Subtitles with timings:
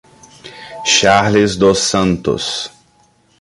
[0.83, 2.71] Charles dos Santos